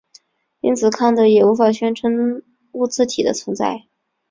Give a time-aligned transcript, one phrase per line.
[0.61, 3.83] 因此康德也无法宣称物自体的存在。